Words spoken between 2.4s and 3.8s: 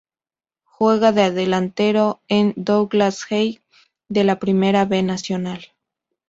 Douglas Haig